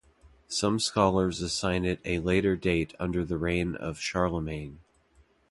[0.47, 4.79] Some scholars assign it a later date under the reign of Charlemagne.